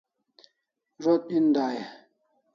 Zo't 1.03 1.25
en 1.37 1.47
dai 1.55 1.75
e? 1.83 1.85